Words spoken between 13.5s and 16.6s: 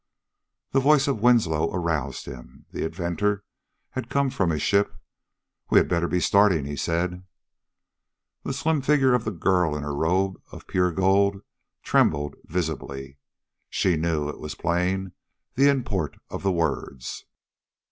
She knew, it was plain, the import of the